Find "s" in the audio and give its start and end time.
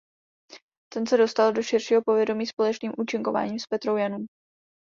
3.59-3.67